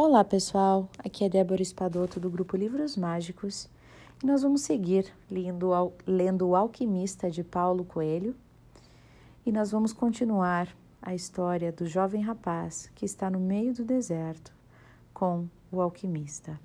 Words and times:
Olá 0.00 0.22
pessoal, 0.22 0.88
aqui 1.00 1.24
é 1.24 1.28
Débora 1.28 1.60
Espadoto 1.60 2.20
do 2.20 2.30
grupo 2.30 2.56
Livros 2.56 2.96
Mágicos 2.96 3.68
e 4.22 4.26
nós 4.28 4.42
vamos 4.42 4.60
seguir 4.60 5.12
lendo, 5.28 5.72
lendo 6.06 6.46
O 6.46 6.54
Alquimista 6.54 7.28
de 7.28 7.42
Paulo 7.42 7.84
Coelho 7.84 8.32
e 9.44 9.50
nós 9.50 9.72
vamos 9.72 9.92
continuar 9.92 10.68
a 11.02 11.16
história 11.16 11.72
do 11.72 11.84
jovem 11.84 12.22
rapaz 12.22 12.88
que 12.94 13.04
está 13.04 13.28
no 13.28 13.40
meio 13.40 13.74
do 13.74 13.84
deserto 13.84 14.52
com 15.12 15.48
o 15.72 15.80
alquimista. 15.80 16.60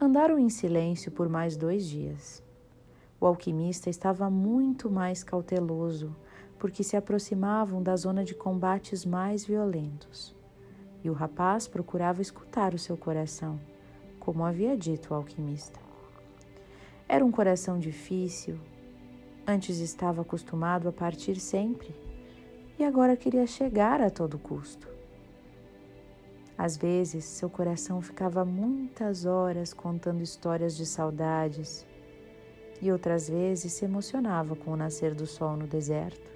Andaram 0.00 0.38
em 0.38 0.48
silêncio 0.48 1.10
por 1.10 1.28
mais 1.28 1.56
dois 1.56 1.84
dias. 1.84 2.45
O 3.18 3.26
alquimista 3.26 3.88
estava 3.88 4.28
muito 4.28 4.90
mais 4.90 5.24
cauteloso, 5.24 6.14
porque 6.58 6.82
se 6.82 6.96
aproximavam 6.96 7.82
da 7.82 7.96
zona 7.96 8.22
de 8.22 8.34
combates 8.34 9.06
mais 9.06 9.44
violentos. 9.44 10.34
E 11.02 11.08
o 11.08 11.14
rapaz 11.14 11.66
procurava 11.66 12.20
escutar 12.20 12.74
o 12.74 12.78
seu 12.78 12.96
coração, 12.96 13.58
como 14.20 14.44
havia 14.44 14.76
dito 14.76 15.12
o 15.12 15.14
alquimista. 15.14 15.80
Era 17.08 17.24
um 17.24 17.30
coração 17.30 17.78
difícil. 17.78 18.58
Antes 19.46 19.78
estava 19.78 20.22
acostumado 20.22 20.88
a 20.88 20.92
partir 20.92 21.36
sempre 21.36 21.94
e 22.78 22.84
agora 22.84 23.16
queria 23.16 23.46
chegar 23.46 24.02
a 24.02 24.10
todo 24.10 24.38
custo. 24.38 24.88
Às 26.58 26.76
vezes, 26.76 27.24
seu 27.24 27.48
coração 27.48 28.00
ficava 28.00 28.44
muitas 28.44 29.24
horas 29.24 29.72
contando 29.72 30.22
histórias 30.22 30.76
de 30.76 30.84
saudades 30.84 31.86
e 32.80 32.92
outras 32.92 33.28
vezes 33.28 33.72
se 33.72 33.84
emocionava 33.84 34.54
com 34.54 34.72
o 34.72 34.76
nascer 34.76 35.14
do 35.14 35.26
sol 35.26 35.56
no 35.56 35.66
deserto 35.66 36.30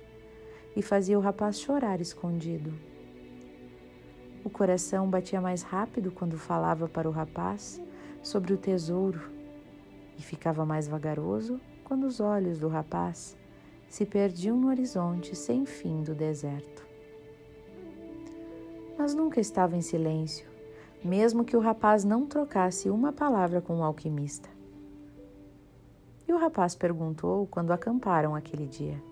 e 0.75 0.83
fazia 0.83 1.19
o 1.19 1.23
rapaz 1.23 1.59
chorar 1.59 2.01
escondido. 2.01 2.73
O 4.45 4.49
coração 4.49 5.09
batia 5.09 5.41
mais 5.41 5.63
rápido 5.63 6.11
quando 6.11 6.39
falava 6.39 6.89
para 6.89 7.09
o 7.09 7.13
rapaz 7.13 7.81
sobre 8.23 8.55
o 8.55 8.57
tesouro 8.57 9.21
e 10.19 10.23
ficava 10.23 10.65
mais 10.65 10.89
vagaroso 10.89 11.61
quando 11.85 12.05
os 12.07 12.21
olhos 12.21 12.59
do 12.59 12.69
rapaz 12.69 13.37
se 13.89 14.07
perdiam 14.07 14.57
no 14.57 14.69
horizonte 14.69 15.35
sem 15.35 15.67
fim 15.67 16.03
do 16.03 16.15
deserto. 16.15 16.87
Mas 18.97 19.15
nunca 19.15 19.41
estava 19.41 19.77
em 19.77 19.81
silêncio, 19.81 20.47
mesmo 21.03 21.45
que 21.45 21.57
o 21.57 21.61
rapaz 21.61 22.05
não 22.05 22.27
trocasse 22.27 22.89
uma 22.89 23.13
palavra 23.13 23.61
com 23.61 23.79
o 23.79 23.83
alquimista. 23.83 24.60
E 26.31 26.33
o 26.33 26.39
rapaz 26.39 26.77
perguntou 26.77 27.49
quando 27.49 27.73
acamparam 27.73 28.37
aquele 28.37 28.65
dia: 28.65 29.03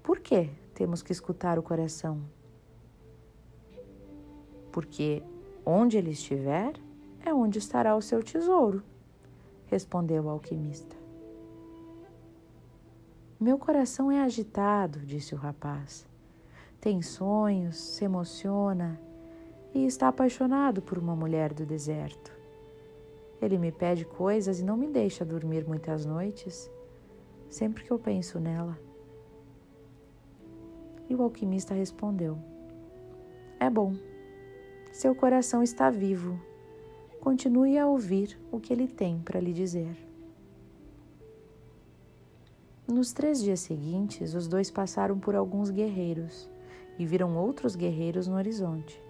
Por 0.00 0.20
que 0.20 0.48
temos 0.72 1.02
que 1.02 1.10
escutar 1.10 1.58
o 1.58 1.62
coração? 1.62 2.22
Porque 4.70 5.24
onde 5.64 5.98
ele 5.98 6.10
estiver 6.10 6.72
é 7.18 7.34
onde 7.34 7.58
estará 7.58 7.96
o 7.96 8.00
seu 8.00 8.22
tesouro, 8.22 8.80
respondeu 9.66 10.26
o 10.26 10.28
alquimista. 10.28 10.94
Meu 13.40 13.58
coração 13.58 14.12
é 14.12 14.22
agitado, 14.22 15.00
disse 15.00 15.34
o 15.34 15.38
rapaz. 15.38 16.06
Tem 16.80 17.02
sonhos, 17.02 17.76
se 17.76 18.04
emociona 18.04 19.00
e 19.74 19.84
está 19.84 20.06
apaixonado 20.06 20.80
por 20.80 20.96
uma 20.96 21.16
mulher 21.16 21.52
do 21.52 21.66
deserto. 21.66 22.35
Ele 23.40 23.58
me 23.58 23.70
pede 23.70 24.04
coisas 24.04 24.60
e 24.60 24.64
não 24.64 24.76
me 24.76 24.86
deixa 24.86 25.24
dormir 25.24 25.66
muitas 25.66 26.06
noites, 26.06 26.70
sempre 27.48 27.84
que 27.84 27.90
eu 27.90 27.98
penso 27.98 28.40
nela. 28.40 28.78
E 31.08 31.14
o 31.14 31.22
alquimista 31.22 31.74
respondeu: 31.74 32.38
É 33.60 33.68
bom, 33.68 33.94
seu 34.92 35.14
coração 35.14 35.62
está 35.62 35.90
vivo. 35.90 36.40
Continue 37.20 37.76
a 37.76 37.86
ouvir 37.86 38.38
o 38.50 38.58
que 38.58 38.72
ele 38.72 38.88
tem 38.88 39.20
para 39.20 39.40
lhe 39.40 39.52
dizer. 39.52 39.96
Nos 42.88 43.12
três 43.12 43.42
dias 43.42 43.60
seguintes, 43.60 44.32
os 44.32 44.46
dois 44.46 44.70
passaram 44.70 45.18
por 45.18 45.34
alguns 45.34 45.70
guerreiros 45.70 46.48
e 46.98 47.04
viram 47.04 47.36
outros 47.36 47.74
guerreiros 47.74 48.28
no 48.28 48.36
horizonte. 48.36 49.02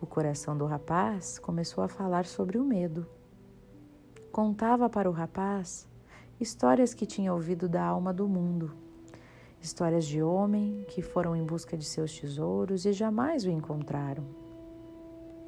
O 0.00 0.06
coração 0.06 0.56
do 0.56 0.64
rapaz 0.64 1.40
começou 1.40 1.82
a 1.82 1.88
falar 1.88 2.24
sobre 2.24 2.56
o 2.56 2.62
medo. 2.64 3.04
Contava 4.30 4.88
para 4.88 5.10
o 5.10 5.12
rapaz 5.12 5.88
histórias 6.38 6.94
que 6.94 7.04
tinha 7.04 7.34
ouvido 7.34 7.68
da 7.68 7.82
alma 7.82 8.14
do 8.14 8.28
mundo, 8.28 8.76
histórias 9.60 10.06
de 10.06 10.22
homem 10.22 10.84
que 10.86 11.02
foram 11.02 11.34
em 11.34 11.44
busca 11.44 11.76
de 11.76 11.84
seus 11.84 12.16
tesouros 12.16 12.86
e 12.86 12.92
jamais 12.92 13.44
o 13.44 13.50
encontraram. 13.50 14.24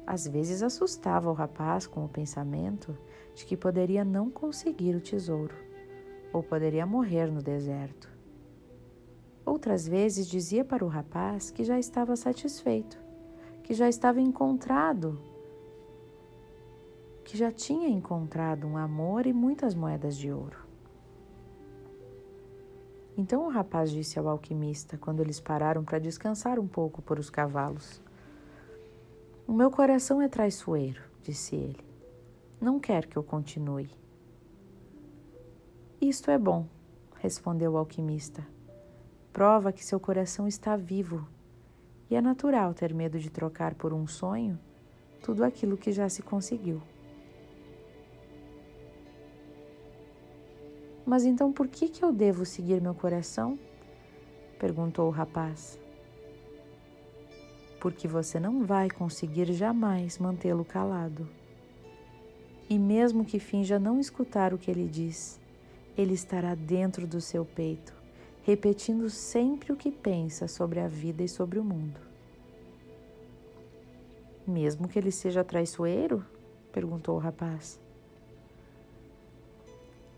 Às 0.05 0.27
vezes 0.27 0.61
assustava 0.61 1.29
o 1.29 1.33
rapaz 1.33 1.87
com 1.87 2.03
o 2.03 2.09
pensamento 2.09 2.97
de 3.33 3.45
que 3.45 3.55
poderia 3.55 4.03
não 4.03 4.29
conseguir 4.29 4.97
o 4.97 5.01
tesouro 5.01 5.55
ou 6.33 6.43
poderia 6.43 6.85
morrer 6.85 7.31
no 7.31 7.41
deserto. 7.41 8.09
Outras 9.45 9.87
vezes 9.87 10.27
dizia 10.27 10.65
para 10.65 10.83
o 10.83 10.89
rapaz 10.89 11.51
que 11.51 11.63
já 11.63 11.79
estava 11.79 12.17
satisfeito 12.17 13.10
que 13.63 13.73
já 13.73 13.87
estava 13.87 14.19
encontrado, 14.19 15.21
que 17.23 17.37
já 17.37 17.51
tinha 17.51 17.87
encontrado 17.87 18.67
um 18.67 18.77
amor 18.77 19.25
e 19.25 19.33
muitas 19.33 19.73
moedas 19.73 20.17
de 20.17 20.31
ouro. 20.31 20.57
Então 23.17 23.45
o 23.45 23.49
rapaz 23.49 23.91
disse 23.91 24.17
ao 24.17 24.27
alquimista, 24.27 24.97
quando 24.97 25.19
eles 25.19 25.39
pararam 25.39 25.83
para 25.83 25.99
descansar 25.99 26.59
um 26.59 26.67
pouco 26.67 27.01
por 27.01 27.19
os 27.19 27.29
cavalos: 27.29 28.01
O 29.47 29.53
meu 29.53 29.69
coração 29.69 30.21
é 30.21 30.27
traiçoeiro, 30.27 31.01
disse 31.21 31.55
ele. 31.55 31.85
Não 32.59 32.79
quer 32.79 33.07
que 33.07 33.17
eu 33.17 33.23
continue. 33.23 33.89
Isto 35.99 36.31
é 36.31 36.37
bom, 36.37 36.67
respondeu 37.19 37.73
o 37.73 37.77
alquimista. 37.77 38.45
Prova 39.33 39.71
que 39.71 39.83
seu 39.83 39.99
coração 39.99 40.47
está 40.47 40.75
vivo 40.75 41.27
e 42.11 42.15
é 42.15 42.21
natural 42.21 42.73
ter 42.73 42.93
medo 42.93 43.17
de 43.17 43.29
trocar 43.29 43.73
por 43.73 43.93
um 43.93 44.05
sonho 44.05 44.59
tudo 45.23 45.45
aquilo 45.45 45.77
que 45.77 45.93
já 45.93 46.09
se 46.09 46.21
conseguiu. 46.21 46.81
Mas 51.05 51.23
então 51.23 51.53
por 51.53 51.69
que, 51.69 51.87
que 51.87 52.03
eu 52.03 52.11
devo 52.11 52.45
seguir 52.45 52.81
meu 52.81 52.93
coração? 52.93 53.57
perguntou 54.59 55.07
o 55.07 55.11
rapaz. 55.11 55.79
Porque 57.79 58.07
você 58.07 58.39
não 58.39 58.65
vai 58.65 58.89
conseguir 58.89 59.51
jamais 59.53 60.19
mantê-lo 60.19 60.65
calado. 60.65 61.27
E 62.69 62.77
mesmo 62.77 63.23
que 63.23 63.39
finja 63.39 63.79
não 63.79 63.99
escutar 63.99 64.53
o 64.53 64.57
que 64.57 64.69
ele 64.69 64.87
diz, 64.87 65.39
ele 65.97 66.13
estará 66.13 66.55
dentro 66.55 67.07
do 67.07 67.21
seu 67.21 67.43
peito, 67.45 67.93
repetindo 68.43 69.09
sempre 69.09 69.71
o 69.71 69.75
que 69.75 69.91
pensa 69.91 70.47
sobre 70.47 70.79
a 70.79 70.87
vida 70.87 71.23
e 71.23 71.29
sobre 71.29 71.59
o 71.59 71.63
mundo. 71.63 71.99
Mesmo 74.47 74.87
que 74.87 74.97
ele 74.97 75.11
seja 75.11 75.43
traiçoeiro? 75.43 76.25
perguntou 76.71 77.15
o 77.15 77.19
rapaz. 77.19 77.79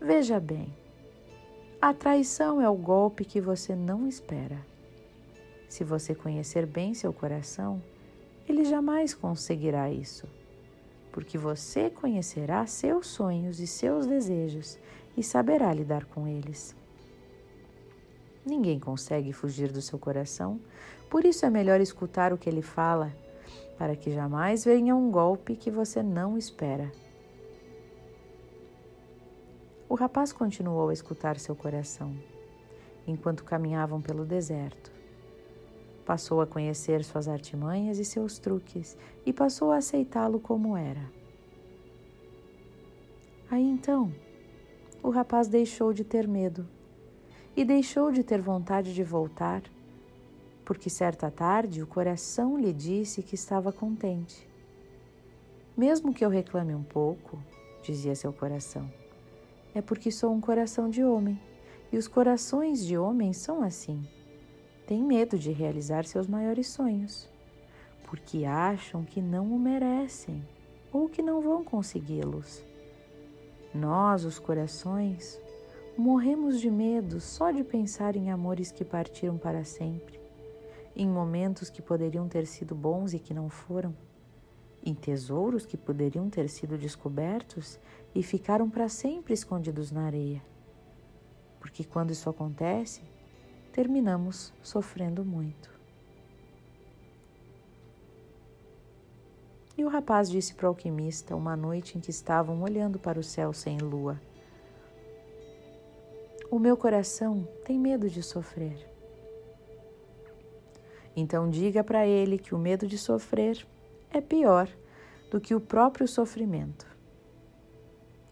Veja 0.00 0.38
bem, 0.38 0.72
a 1.80 1.92
traição 1.92 2.60
é 2.60 2.68
o 2.68 2.74
golpe 2.74 3.24
que 3.24 3.40
você 3.40 3.74
não 3.74 4.08
espera. 4.08 4.58
Se 5.68 5.84
você 5.84 6.14
conhecer 6.14 6.66
bem 6.66 6.94
seu 6.94 7.12
coração, 7.12 7.82
ele 8.48 8.64
jamais 8.64 9.12
conseguirá 9.12 9.90
isso, 9.90 10.26
porque 11.10 11.36
você 11.36 11.90
conhecerá 11.90 12.66
seus 12.66 13.06
sonhos 13.06 13.60
e 13.60 13.66
seus 13.66 14.06
desejos 14.06 14.78
e 15.16 15.22
saberá 15.22 15.72
lidar 15.72 16.04
com 16.04 16.28
eles. 16.28 16.74
Ninguém 18.44 18.78
consegue 18.78 19.32
fugir 19.32 19.72
do 19.72 19.80
seu 19.80 19.98
coração, 19.98 20.60
por 21.08 21.24
isso 21.24 21.46
é 21.46 21.50
melhor 21.50 21.80
escutar 21.80 22.32
o 22.32 22.36
que 22.36 22.48
ele 22.48 22.60
fala, 22.60 23.10
para 23.78 23.96
que 23.96 24.10
jamais 24.10 24.64
venha 24.64 24.94
um 24.94 25.10
golpe 25.10 25.56
que 25.56 25.70
você 25.70 26.02
não 26.02 26.36
espera. 26.36 26.92
O 29.88 29.94
rapaz 29.94 30.30
continuou 30.30 30.90
a 30.90 30.92
escutar 30.92 31.38
seu 31.38 31.56
coração, 31.56 32.14
enquanto 33.06 33.44
caminhavam 33.44 34.00
pelo 34.02 34.26
deserto. 34.26 34.92
Passou 36.04 36.42
a 36.42 36.46
conhecer 36.46 37.02
suas 37.02 37.28
artimanhas 37.28 37.98
e 37.98 38.04
seus 38.04 38.38
truques 38.38 38.94
e 39.24 39.32
passou 39.32 39.72
a 39.72 39.78
aceitá-lo 39.78 40.38
como 40.38 40.76
era. 40.76 41.10
Aí 43.50 43.64
então, 43.64 44.12
o 45.02 45.08
rapaz 45.08 45.48
deixou 45.48 45.94
de 45.94 46.04
ter 46.04 46.28
medo 46.28 46.66
e 47.56 47.64
deixou 47.64 48.10
de 48.10 48.24
ter 48.24 48.40
vontade 48.40 48.92
de 48.92 49.04
voltar, 49.04 49.62
porque 50.64 50.90
certa 50.90 51.30
tarde 51.30 51.82
o 51.82 51.86
coração 51.86 52.58
lhe 52.58 52.72
disse 52.72 53.22
que 53.22 53.34
estava 53.34 53.72
contente. 53.72 54.48
Mesmo 55.76 56.12
que 56.12 56.24
eu 56.24 56.28
reclame 56.28 56.74
um 56.74 56.82
pouco, 56.82 57.38
dizia 57.82 58.14
seu 58.14 58.32
coração, 58.32 58.90
é 59.74 59.82
porque 59.82 60.10
sou 60.10 60.32
um 60.32 60.40
coração 60.40 60.88
de 60.88 61.04
homem, 61.04 61.38
e 61.92 61.96
os 61.96 62.08
corações 62.08 62.84
de 62.84 62.96
homem 62.96 63.32
são 63.32 63.62
assim. 63.62 64.06
Têm 64.86 65.02
medo 65.02 65.38
de 65.38 65.52
realizar 65.52 66.04
seus 66.04 66.26
maiores 66.26 66.66
sonhos, 66.68 67.28
porque 68.08 68.44
acham 68.44 69.04
que 69.04 69.20
não 69.20 69.52
o 69.52 69.58
merecem 69.58 70.42
ou 70.92 71.08
que 71.08 71.22
não 71.22 71.40
vão 71.40 71.64
consegui-los. 71.64 72.62
Nós, 73.74 74.24
os 74.24 74.38
corações, 74.38 75.40
morremos 75.96 76.60
de 76.60 76.70
medo 76.70 77.20
só 77.20 77.50
de 77.50 77.62
pensar 77.62 78.16
em 78.16 78.30
amores 78.30 78.72
que 78.72 78.84
partiram 78.84 79.38
para 79.38 79.64
sempre, 79.64 80.20
em 80.94 81.08
momentos 81.08 81.70
que 81.70 81.80
poderiam 81.80 82.28
ter 82.28 82.46
sido 82.46 82.74
bons 82.74 83.14
e 83.14 83.18
que 83.18 83.32
não 83.32 83.48
foram, 83.48 83.94
em 84.84 84.92
tesouros 84.92 85.64
que 85.64 85.76
poderiam 85.76 86.28
ter 86.28 86.48
sido 86.48 86.76
descobertos 86.76 87.78
e 88.14 88.22
ficaram 88.22 88.68
para 88.68 88.88
sempre 88.88 89.34
escondidos 89.34 89.90
na 89.90 90.06
areia. 90.06 90.42
Porque 91.60 91.84
quando 91.84 92.10
isso 92.10 92.28
acontece, 92.28 93.00
terminamos 93.72 94.52
sofrendo 94.62 95.24
muito. 95.24 95.72
E 99.76 99.84
o 99.84 99.88
rapaz 99.88 100.30
disse 100.30 100.54
para 100.54 100.66
o 100.66 100.68
alquimista 100.68 101.34
uma 101.34 101.56
noite 101.56 101.96
em 101.96 102.00
que 102.00 102.10
estavam 102.10 102.62
olhando 102.62 102.98
para 102.98 103.18
o 103.18 103.24
céu 103.24 103.52
sem 103.52 103.78
lua: 103.78 104.20
O 106.54 106.58
meu 106.60 106.76
coração 106.76 107.48
tem 107.64 107.76
medo 107.76 108.08
de 108.08 108.22
sofrer. 108.22 108.88
Então 111.16 111.50
diga 111.50 111.82
para 111.82 112.06
ele 112.06 112.38
que 112.38 112.54
o 112.54 112.58
medo 112.58 112.86
de 112.86 112.96
sofrer 112.96 113.66
é 114.08 114.20
pior 114.20 114.68
do 115.32 115.40
que 115.40 115.52
o 115.52 115.60
próprio 115.60 116.06
sofrimento. 116.06 116.86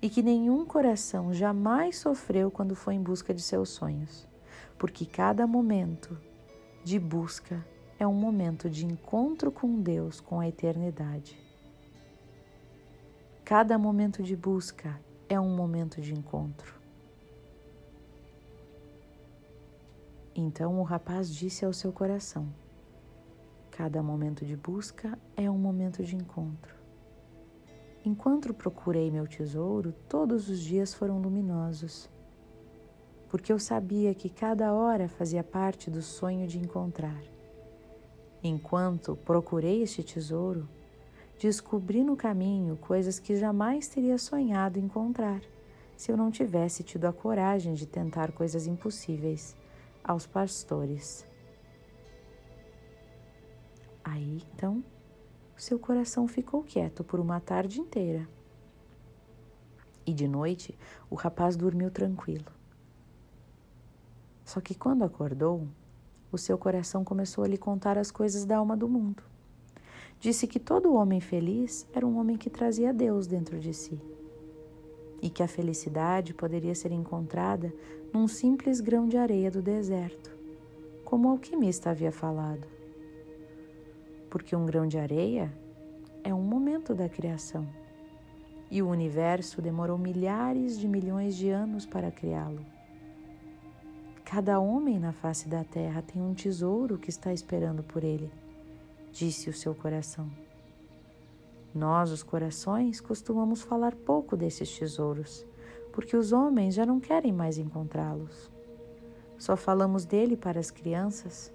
E 0.00 0.08
que 0.08 0.22
nenhum 0.22 0.64
coração 0.64 1.34
jamais 1.34 1.96
sofreu 1.96 2.48
quando 2.48 2.76
foi 2.76 2.94
em 2.94 3.02
busca 3.02 3.34
de 3.34 3.42
seus 3.42 3.70
sonhos, 3.70 4.24
porque 4.78 5.04
cada 5.04 5.44
momento 5.44 6.16
de 6.84 7.00
busca 7.00 7.66
é 7.98 8.06
um 8.06 8.14
momento 8.14 8.70
de 8.70 8.86
encontro 8.86 9.50
com 9.50 9.80
Deus, 9.80 10.20
com 10.20 10.38
a 10.38 10.46
eternidade. 10.46 11.36
Cada 13.44 13.76
momento 13.76 14.22
de 14.22 14.36
busca 14.36 14.96
é 15.28 15.40
um 15.40 15.56
momento 15.56 16.00
de 16.00 16.14
encontro. 16.14 16.81
Então 20.34 20.80
o 20.80 20.82
rapaz 20.82 21.32
disse 21.32 21.64
ao 21.64 21.72
seu 21.72 21.92
coração: 21.92 22.48
Cada 23.70 24.02
momento 24.02 24.44
de 24.44 24.56
busca 24.56 25.18
é 25.36 25.50
um 25.50 25.58
momento 25.58 26.02
de 26.02 26.16
encontro. 26.16 26.74
Enquanto 28.04 28.52
procurei 28.52 29.10
meu 29.10 29.26
tesouro, 29.28 29.92
todos 30.08 30.48
os 30.48 30.58
dias 30.60 30.92
foram 30.92 31.20
luminosos, 31.20 32.10
porque 33.28 33.52
eu 33.52 33.58
sabia 33.58 34.14
que 34.14 34.28
cada 34.28 34.72
hora 34.72 35.08
fazia 35.08 35.44
parte 35.44 35.90
do 35.90 36.02
sonho 36.02 36.46
de 36.46 36.58
encontrar. 36.58 37.22
Enquanto 38.42 39.14
procurei 39.14 39.82
este 39.82 40.02
tesouro, 40.02 40.68
descobri 41.38 42.02
no 42.02 42.16
caminho 42.16 42.76
coisas 42.76 43.18
que 43.18 43.36
jamais 43.36 43.86
teria 43.86 44.18
sonhado 44.18 44.78
encontrar 44.78 45.40
se 45.96 46.10
eu 46.10 46.16
não 46.16 46.30
tivesse 46.30 46.82
tido 46.82 47.04
a 47.04 47.12
coragem 47.12 47.74
de 47.74 47.86
tentar 47.86 48.32
coisas 48.32 48.66
impossíveis 48.66 49.54
aos 50.04 50.26
pastores. 50.26 51.26
Aí 54.04 54.42
então, 54.52 54.82
seu 55.56 55.78
coração 55.78 56.26
ficou 56.26 56.62
quieto 56.62 57.04
por 57.04 57.20
uma 57.20 57.40
tarde 57.40 57.80
inteira. 57.80 58.28
E 60.04 60.12
de 60.12 60.26
noite, 60.26 60.76
o 61.08 61.14
rapaz 61.14 61.56
dormiu 61.56 61.90
tranquilo. 61.90 62.52
Só 64.44 64.60
que 64.60 64.74
quando 64.74 65.04
acordou, 65.04 65.68
o 66.32 66.36
seu 66.36 66.58
coração 66.58 67.04
começou 67.04 67.44
a 67.44 67.48
lhe 67.48 67.56
contar 67.56 67.96
as 67.96 68.10
coisas 68.10 68.44
da 68.44 68.56
alma 68.56 68.76
do 68.76 68.88
mundo. 68.88 69.22
Disse 70.18 70.46
que 70.46 70.58
todo 70.58 70.94
homem 70.94 71.20
feliz 71.20 71.86
era 71.92 72.06
um 72.06 72.18
homem 72.18 72.36
que 72.36 72.50
trazia 72.50 72.92
Deus 72.92 73.26
dentro 73.26 73.60
de 73.60 73.72
si 73.72 74.00
e 75.22 75.30
que 75.30 75.42
a 75.42 75.48
felicidade 75.48 76.34
poderia 76.34 76.74
ser 76.74 76.90
encontrada 76.90 77.72
num 78.12 78.26
simples 78.26 78.80
grão 78.80 79.08
de 79.08 79.16
areia 79.16 79.50
do 79.50 79.62
deserto, 79.62 80.36
como 81.04 81.28
o 81.28 81.30
alquimista 81.30 81.90
havia 81.90 82.10
falado. 82.10 82.66
Porque 84.28 84.56
um 84.56 84.66
grão 84.66 84.86
de 84.86 84.98
areia 84.98 85.52
é 86.24 86.34
um 86.34 86.42
momento 86.42 86.92
da 86.94 87.08
criação 87.08 87.66
e 88.70 88.82
o 88.82 88.88
universo 88.88 89.62
demorou 89.62 89.98
milhares 89.98 90.78
de 90.78 90.88
milhões 90.88 91.36
de 91.36 91.50
anos 91.50 91.86
para 91.86 92.10
criá-lo. 92.10 92.64
Cada 94.24 94.58
homem 94.58 94.98
na 94.98 95.12
face 95.12 95.46
da 95.46 95.62
terra 95.62 96.00
tem 96.02 96.22
um 96.22 96.32
tesouro 96.32 96.96
que 96.96 97.10
está 97.10 97.34
esperando 97.34 97.82
por 97.82 98.02
ele, 98.02 98.32
disse 99.12 99.50
o 99.50 99.52
seu 99.52 99.74
coração. 99.74 100.30
Nós, 101.74 102.10
os 102.10 102.22
corações, 102.22 103.00
costumamos 103.00 103.62
falar 103.62 103.94
pouco 103.94 104.36
desses 104.36 104.78
tesouros, 104.78 105.46
porque 105.90 106.16
os 106.16 106.32
homens 106.32 106.74
já 106.74 106.84
não 106.84 107.00
querem 107.00 107.32
mais 107.32 107.56
encontrá-los. 107.56 108.50
Só 109.38 109.56
falamos 109.56 110.04
dele 110.04 110.36
para 110.36 110.60
as 110.60 110.70
crianças. 110.70 111.52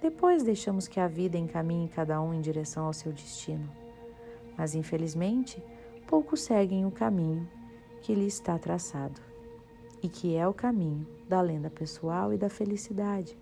Depois 0.00 0.42
deixamos 0.42 0.86
que 0.86 1.00
a 1.00 1.08
vida 1.08 1.36
encaminhe 1.36 1.88
cada 1.88 2.22
um 2.22 2.32
em 2.32 2.40
direção 2.40 2.86
ao 2.86 2.92
seu 2.92 3.12
destino. 3.12 3.68
Mas, 4.56 4.74
infelizmente, 4.74 5.62
poucos 6.06 6.42
seguem 6.42 6.86
o 6.86 6.90
caminho 6.90 7.48
que 8.00 8.14
lhe 8.14 8.26
está 8.26 8.58
traçado 8.58 9.20
e 10.02 10.08
que 10.08 10.34
é 10.34 10.46
o 10.46 10.54
caminho 10.54 11.06
da 11.28 11.40
lenda 11.40 11.68
pessoal 11.68 12.32
e 12.32 12.38
da 12.38 12.48
felicidade. 12.48 13.36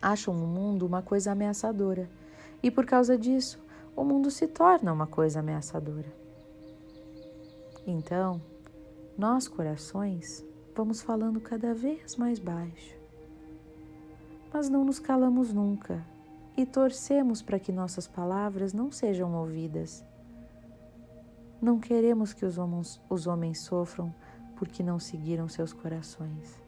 Acham 0.00 0.34
o 0.34 0.46
mundo 0.46 0.84
uma 0.84 1.00
coisa 1.00 1.32
ameaçadora 1.32 2.10
e 2.62 2.70
por 2.70 2.84
causa 2.84 3.16
disso 3.16 3.58
o 3.94 4.04
mundo 4.04 4.30
se 4.30 4.46
torna 4.46 4.92
uma 4.92 5.06
coisa 5.06 5.40
ameaçadora. 5.40 6.12
Então, 7.86 8.40
nós 9.16 9.48
corações 9.48 10.44
vamos 10.74 11.02
falando 11.02 11.40
cada 11.40 11.74
vez 11.74 12.16
mais 12.16 12.38
baixo, 12.38 12.96
mas 14.52 14.68
não 14.68 14.84
nos 14.84 14.98
calamos 14.98 15.52
nunca 15.52 16.04
e 16.56 16.64
torcemos 16.64 17.42
para 17.42 17.58
que 17.58 17.72
nossas 17.72 18.06
palavras 18.06 18.72
não 18.72 18.90
sejam 18.90 19.34
ouvidas. 19.34 20.04
Não 21.60 21.78
queremos 21.78 22.32
que 22.32 22.44
os 22.44 22.58
homens, 22.58 23.00
os 23.08 23.26
homens 23.26 23.60
sofram 23.60 24.14
porque 24.56 24.82
não 24.82 24.98
seguiram 24.98 25.48
seus 25.48 25.72
corações. 25.72 26.60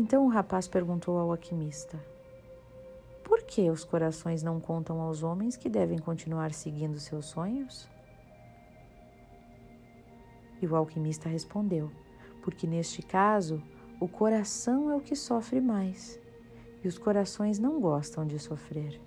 Então 0.00 0.26
o 0.26 0.28
rapaz 0.28 0.68
perguntou 0.68 1.18
ao 1.18 1.32
alquimista: 1.32 1.98
Por 3.24 3.42
que 3.42 3.68
os 3.68 3.82
corações 3.82 4.44
não 4.44 4.60
contam 4.60 5.00
aos 5.00 5.24
homens 5.24 5.56
que 5.56 5.68
devem 5.68 5.98
continuar 5.98 6.52
seguindo 6.52 7.00
seus 7.00 7.26
sonhos? 7.26 7.88
E 10.62 10.66
o 10.68 10.76
alquimista 10.76 11.28
respondeu: 11.28 11.90
Porque 12.44 12.64
neste 12.64 13.02
caso, 13.02 13.60
o 13.98 14.06
coração 14.06 14.88
é 14.88 14.94
o 14.94 15.00
que 15.00 15.16
sofre 15.16 15.60
mais, 15.60 16.20
e 16.84 16.86
os 16.86 16.96
corações 16.96 17.58
não 17.58 17.80
gostam 17.80 18.24
de 18.24 18.38
sofrer. 18.38 19.00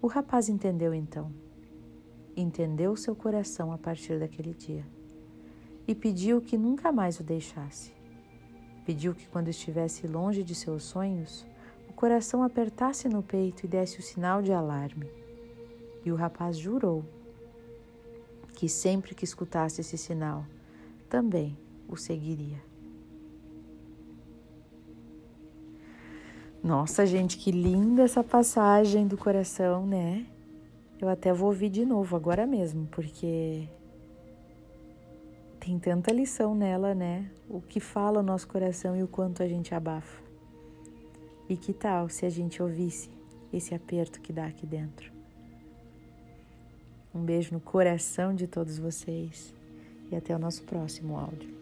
O 0.00 0.08
rapaz 0.08 0.48
entendeu 0.48 0.92
então. 0.92 1.32
Entendeu 2.36 2.96
seu 2.96 3.14
coração 3.14 3.70
a 3.70 3.78
partir 3.78 4.18
daquele 4.18 4.54
dia 4.54 4.84
e 5.92 5.94
pediu 5.94 6.40
que 6.40 6.56
nunca 6.56 6.90
mais 6.90 7.20
o 7.20 7.22
deixasse. 7.22 7.92
Pediu 8.84 9.14
que, 9.14 9.28
quando 9.28 9.48
estivesse 9.48 10.06
longe 10.06 10.42
de 10.42 10.54
seus 10.54 10.82
sonhos, 10.82 11.46
o 11.88 11.92
coração 11.92 12.42
apertasse 12.42 13.08
no 13.08 13.22
peito 13.22 13.64
e 13.64 13.68
desse 13.68 14.00
o 14.00 14.02
sinal 14.02 14.40
de 14.42 14.52
alarme. 14.52 15.06
E 16.04 16.10
o 16.10 16.16
rapaz 16.16 16.56
jurou 16.58 17.04
que 18.54 18.68
sempre 18.68 19.14
que 19.14 19.24
escutasse 19.24 19.80
esse 19.80 19.98
sinal, 19.98 20.44
também 21.08 21.56
o 21.88 21.96
seguiria. 21.96 22.62
Nossa, 26.62 27.04
gente, 27.04 27.36
que 27.36 27.50
linda 27.50 28.02
essa 28.02 28.24
passagem 28.24 29.06
do 29.06 29.18
coração, 29.18 29.86
né? 29.86 30.26
Eu 31.00 31.08
até 31.08 31.32
vou 31.32 31.48
ouvir 31.48 31.68
de 31.68 31.84
novo 31.84 32.14
agora 32.16 32.46
mesmo, 32.46 32.86
porque 32.86 33.68
tem 35.64 35.78
tanta 35.78 36.12
lição 36.12 36.56
nela, 36.56 36.92
né? 36.92 37.30
O 37.48 37.60
que 37.60 37.78
fala 37.78 38.18
o 38.18 38.22
nosso 38.22 38.48
coração 38.48 38.96
e 38.96 39.02
o 39.04 39.06
quanto 39.06 39.44
a 39.44 39.46
gente 39.46 39.72
abafa. 39.72 40.20
E 41.48 41.56
que 41.56 41.72
tal 41.72 42.08
se 42.08 42.26
a 42.26 42.28
gente 42.28 42.60
ouvisse 42.60 43.08
esse 43.52 43.72
aperto 43.72 44.20
que 44.20 44.32
dá 44.32 44.46
aqui 44.46 44.66
dentro? 44.66 45.12
Um 47.14 47.20
beijo 47.20 47.54
no 47.54 47.60
coração 47.60 48.34
de 48.34 48.48
todos 48.48 48.76
vocês 48.76 49.54
e 50.10 50.16
até 50.16 50.34
o 50.34 50.38
nosso 50.38 50.64
próximo 50.64 51.16
áudio. 51.16 51.61